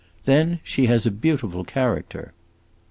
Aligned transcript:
Then 0.25 0.61
she 0.63 0.87
has 0.87 1.05
a 1.05 1.11
beautiful 1.11 1.63
character!" 1.63 2.33